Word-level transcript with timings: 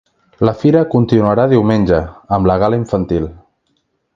La 0.47 0.53
fira 0.61 0.79
continuarà 0.93 1.45
diumenge, 1.51 1.99
amb 2.39 2.51
la 2.53 2.59
gala 2.65 2.81
infantil. 2.85 3.29